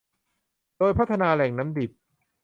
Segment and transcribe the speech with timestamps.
[0.77, 1.91] โดยพัฒนาแหล่งน้ำดิบ